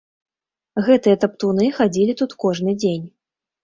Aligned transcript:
Гэтыя 0.87 1.19
таптуны 1.25 1.71
хадзілі 1.79 2.19
тут 2.25 2.37
кожны 2.49 2.71
дзень. 2.83 3.09